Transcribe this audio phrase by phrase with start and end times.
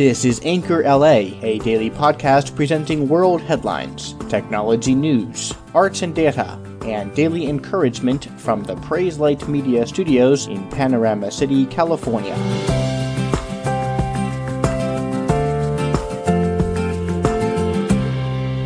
[0.00, 6.58] This is Anchor LA, a daily podcast presenting world headlines, technology news, arts and data,
[6.86, 12.34] and daily encouragement from the Praise Light Media Studios in Panorama City, California.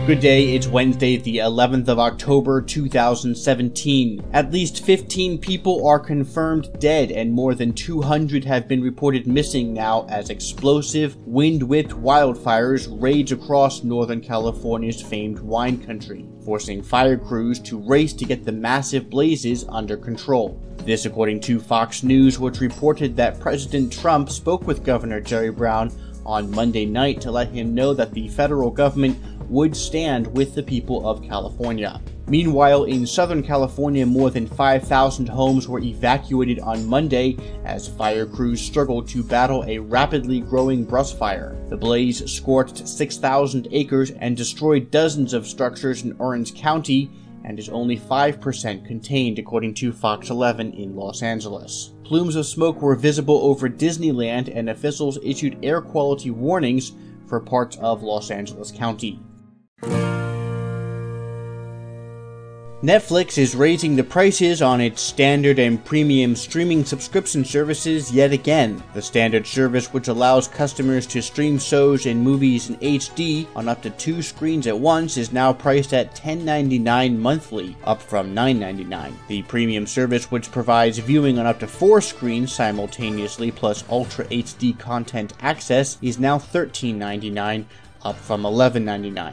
[0.07, 4.23] Good day, it's Wednesday, the 11th of October 2017.
[4.35, 9.73] At least 15 people are confirmed dead, and more than 200 have been reported missing
[9.73, 17.17] now as explosive, wind whipped wildfires rage across Northern California's famed wine country, forcing fire
[17.17, 20.61] crews to race to get the massive blazes under control.
[20.85, 25.91] This, according to Fox News, which reported that President Trump spoke with Governor Jerry Brown
[26.25, 29.19] on Monday night to let him know that the federal government
[29.51, 32.01] would stand with the people of California.
[32.27, 38.61] Meanwhile, in Southern California, more than 5,000 homes were evacuated on Monday as fire crews
[38.61, 41.57] struggled to battle a rapidly growing brush fire.
[41.69, 47.11] The blaze scorched 6,000 acres and destroyed dozens of structures in Orange County
[47.45, 51.94] and is only 5% contained, according to Fox 11 in Los Angeles.
[52.05, 56.93] Plumes of smoke were visible over Disneyland, and officials issued air quality warnings
[57.27, 59.19] for parts of Los Angeles County.
[62.85, 68.83] Netflix is raising the prices on its standard and premium streaming subscription services yet again.
[68.93, 73.81] The standard service, which allows customers to stream shows and movies in HD on up
[73.85, 79.15] to two screens at once, is now priced at $10.99 monthly, up from $9.99.
[79.29, 84.79] The premium service, which provides viewing on up to four screens simultaneously plus Ultra HD
[84.79, 87.65] content access, is now $13.99,
[88.03, 89.33] up from $11.99.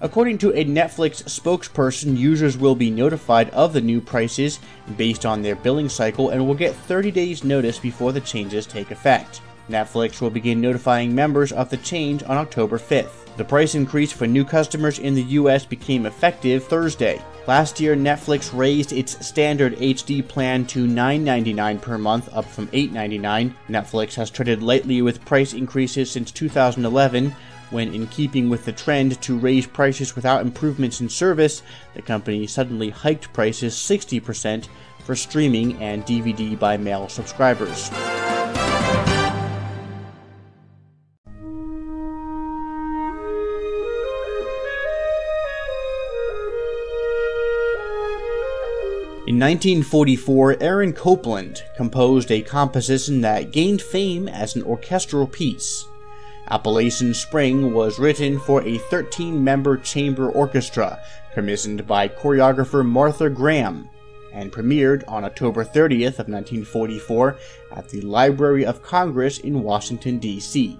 [0.00, 4.58] According to a Netflix spokesperson, users will be notified of the new prices
[4.98, 8.90] based on their billing cycle and will get 30 days notice before the changes take
[8.90, 9.40] effect.
[9.70, 13.36] Netflix will begin notifying members of the change on October 5th.
[13.36, 17.20] The price increase for new customers in the US became effective Thursday.
[17.46, 23.54] Last year, Netflix raised its standard HD plan to $9.99 per month, up from $8.99.
[23.68, 27.34] Netflix has treaded lightly with price increases since 2011,
[27.70, 31.62] when, in keeping with the trend to raise prices without improvements in service,
[31.94, 34.68] the company suddenly hiked prices 60%
[35.04, 37.90] for streaming and DVD by mail subscribers.
[49.26, 55.86] In 1944, Aaron Copland composed a composition that gained fame as an orchestral piece.
[56.48, 61.00] Appalachian Spring was written for a 13 member chamber orchestra
[61.34, 63.88] commissioned by choreographer Martha Graham
[64.32, 67.36] and premiered on October 30th of 1944
[67.72, 70.78] at the Library of Congress in Washington D.C.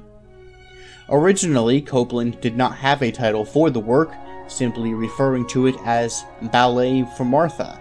[1.08, 4.12] Originally, Copland did not have a title for the work,
[4.48, 7.80] simply referring to it as Ballet for Martha.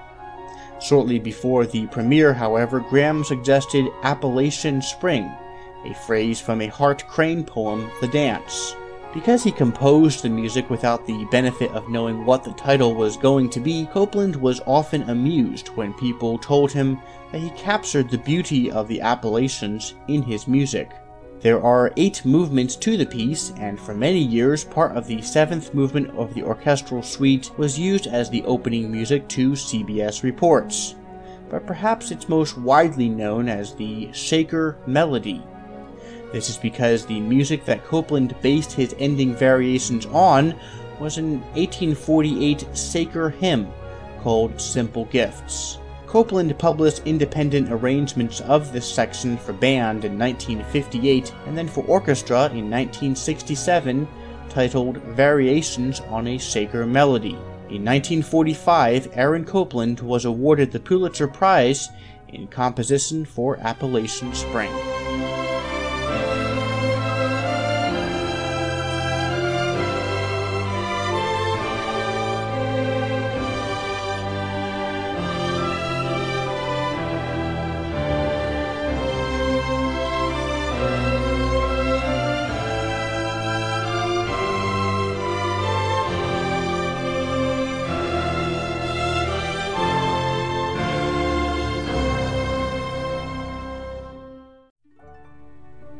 [0.81, 5.31] Shortly before the premiere, however, Graham suggested Appalachian Spring,
[5.85, 8.75] a phrase from a Hart Crane poem, The Dance.
[9.13, 13.49] Because he composed the music without the benefit of knowing what the title was going
[13.51, 16.99] to be, Copland was often amused when people told him
[17.31, 20.91] that he captured the beauty of the Appalachians in his music.
[21.39, 25.73] There are eight movements to the piece, and for many years, part of the seventh
[25.73, 30.95] movement of the orchestral suite was used as the opening music to CBS reports.
[31.49, 35.43] But perhaps it's most widely known as the Shaker Melody,
[36.35, 40.53] this is because the music that Copland based his ending variations on
[40.99, 43.71] was an 1848 Shaker hymn
[44.19, 45.79] called Simple Gifts.
[46.07, 52.47] Copland published independent arrangements of this section for band in 1958 and then for orchestra
[52.47, 54.05] in 1967
[54.49, 57.37] titled Variations on a Shaker Melody.
[57.69, 61.91] In 1945, Aaron Copland was awarded the Pulitzer Prize
[62.27, 65.04] in Composition for Appalachian Spring.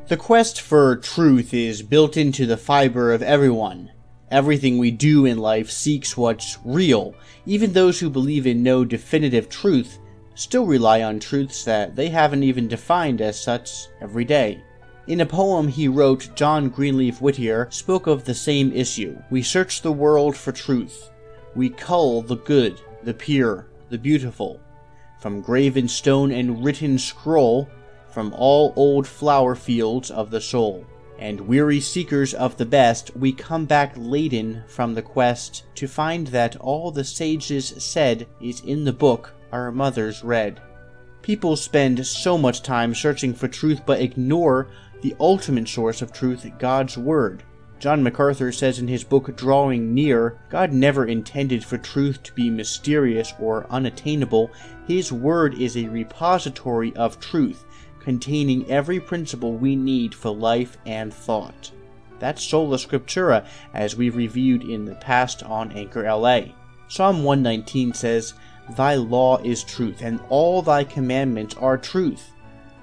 [0.07, 3.91] The quest for truth is built into the fiber of everyone.
[4.29, 7.15] Everything we do in life seeks what's real.
[7.47, 9.97] Even those who believe in no definitive truth
[10.35, 14.63] still rely on truths that they haven't even defined as such every day.
[15.07, 19.17] In a poem he wrote, John Greenleaf Whittier spoke of the same issue.
[19.31, 21.09] We search the world for truth.
[21.55, 24.61] We cull the good, the pure, the beautiful.
[25.19, 27.67] From graven stone and written scroll,
[28.15, 30.85] from all old flower fields of the soul.
[31.19, 36.27] And weary seekers of the best, we come back laden from the quest to find
[36.27, 40.61] that all the sages said is in the book our mothers read.
[41.23, 44.69] People spend so much time searching for truth but ignore
[45.01, 47.43] the ultimate source of truth, God's Word.
[47.79, 52.49] John MacArthur says in his book Drawing Near, God never intended for truth to be
[52.49, 54.51] mysterious or unattainable.
[54.87, 57.65] His Word is a repository of truth,
[58.05, 61.71] containing every principle we need for life and thought.
[62.19, 66.53] That's Sola Scriptura, as we reviewed in the past on Anchor LA.
[66.87, 68.33] Psalm 119 says,
[68.77, 72.31] Thy law is truth, and all thy commandments are truth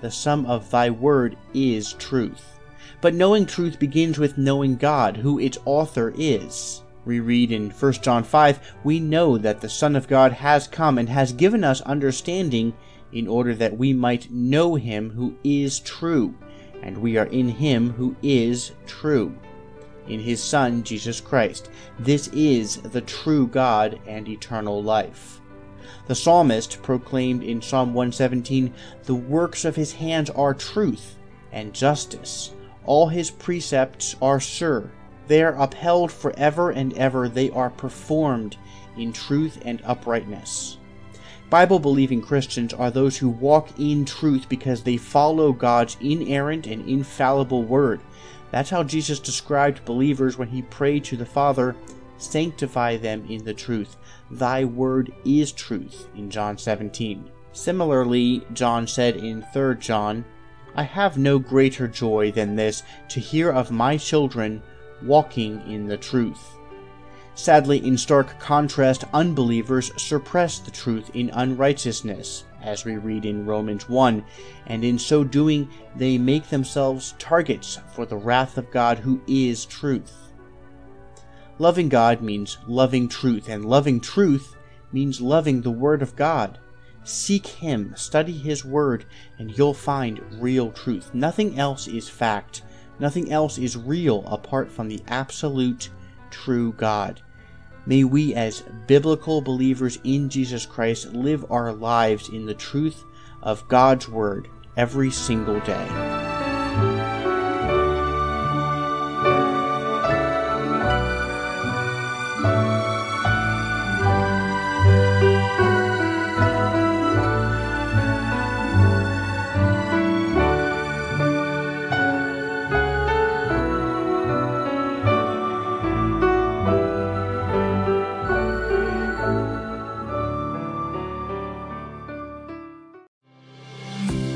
[0.03, 2.59] the sum of thy word is truth.
[3.01, 6.83] But knowing truth begins with knowing God, who its author is.
[7.05, 10.99] We read in 1 John 5, we know that the Son of God has come
[10.99, 12.75] and has given us understanding
[13.13, 16.35] in order that we might know him who is true,
[16.83, 19.35] and we are in him who is true.
[20.09, 21.71] In his Son, Jesus Christ.
[21.99, 25.41] This is the true God and eternal life.
[26.07, 28.75] The psalmist proclaimed in Psalm 117
[29.05, 31.17] The works of his hands are truth
[31.53, 32.53] and justice.
[32.85, 34.91] All his precepts are sure.
[35.29, 37.29] They are upheld forever and ever.
[37.29, 38.57] They are performed
[38.97, 40.79] in truth and uprightness.
[41.53, 46.89] Bible believing Christians are those who walk in truth because they follow God's inerrant and
[46.89, 48.01] infallible word.
[48.51, 51.77] That's how Jesus described believers when he prayed to the Father,
[52.17, 53.99] Sanctify them in the truth.
[54.31, 57.31] Thy word is truth, in John 17.
[57.53, 60.25] Similarly, John said in 3 John,
[60.75, 64.63] I have no greater joy than this, to hear of my children
[65.03, 66.57] walking in the truth.
[67.35, 73.89] Sadly, in stark contrast, unbelievers suppress the truth in unrighteousness, as we read in Romans
[73.89, 74.23] 1,
[74.67, 79.65] and in so doing, they make themselves targets for the wrath of God who is
[79.65, 80.13] truth.
[81.59, 84.55] Loving God means loving truth, and loving truth
[84.93, 86.59] means loving the Word of God.
[87.03, 89.07] Seek Him, study His Word,
[89.39, 91.15] and you'll find real truth.
[91.15, 92.63] Nothing else is fact.
[92.99, 95.89] Nothing else is real apart from the absolute
[96.33, 97.23] true God.
[97.87, 103.05] May we, as biblical believers in Jesus Christ, live our lives in the truth
[103.43, 106.32] of God's Word every single day.